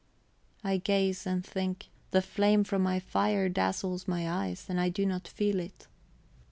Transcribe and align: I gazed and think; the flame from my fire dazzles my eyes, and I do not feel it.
I 0.63 0.77
gazed 0.77 1.27
and 1.27 1.45
think; 1.45 1.89
the 2.09 2.23
flame 2.23 2.63
from 2.63 2.81
my 2.81 2.99
fire 2.99 3.47
dazzles 3.49 4.07
my 4.07 4.27
eyes, 4.27 4.65
and 4.67 4.81
I 4.81 4.89
do 4.89 5.05
not 5.05 5.27
feel 5.27 5.59
it. 5.59 5.85